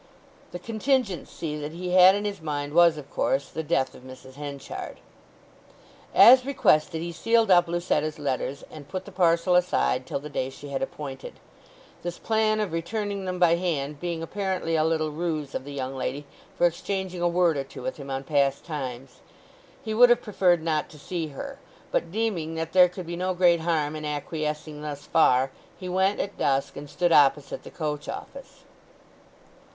The 0.51 0.57
contingency 0.57 1.59
that 1.61 1.73
he 1.73 1.91
had 1.91 2.15
in 2.15 2.25
his 2.25 2.41
mind 2.41 2.73
was, 2.73 2.97
of 2.97 3.11
course, 3.11 3.49
the 3.49 3.61
death 3.61 3.93
of 3.93 4.01
Mrs. 4.01 4.33
Henchard. 4.33 4.99
As 6.15 6.43
requested, 6.43 7.03
he 7.03 7.11
sealed 7.11 7.51
up 7.51 7.67
Lucetta's 7.67 8.17
letters, 8.17 8.63
and 8.71 8.87
put 8.89 9.05
the 9.05 9.11
parcel 9.11 9.53
aside 9.53 10.07
till 10.07 10.17
the 10.19 10.27
day 10.27 10.49
she 10.49 10.69
had 10.69 10.81
appointed; 10.81 11.33
this 12.01 12.17
plan 12.17 12.59
of 12.59 12.71
returning 12.71 13.25
them 13.25 13.37
by 13.37 13.57
hand 13.57 13.99
being 13.99 14.23
apparently 14.23 14.75
a 14.75 14.83
little 14.83 15.11
ruse 15.11 15.53
of 15.53 15.65
the 15.65 15.71
young 15.71 15.95
lady 15.95 16.25
for 16.57 16.65
exchanging 16.65 17.21
a 17.21 17.27
word 17.27 17.55
or 17.55 17.63
two 17.63 17.83
with 17.83 17.97
him 17.97 18.09
on 18.09 18.23
past 18.23 18.65
times. 18.65 19.19
He 19.83 19.93
would 19.93 20.09
have 20.09 20.23
preferred 20.23 20.63
not 20.63 20.89
to 20.89 20.97
see 20.97 21.27
her; 21.27 21.59
but 21.91 22.11
deeming 22.11 22.55
that 22.55 22.73
there 22.73 22.89
could 22.89 23.05
be 23.05 23.15
no 23.15 23.35
great 23.35 23.59
harm 23.59 23.95
in 23.95 24.03
acquiescing 24.03 24.81
thus 24.81 25.05
far, 25.05 25.51
he 25.77 25.87
went 25.87 26.19
at 26.19 26.39
dusk 26.39 26.75
and 26.75 26.89
stood 26.89 27.11
opposite 27.11 27.61
the 27.61 27.69
coach 27.69 28.09
office. 28.09 28.63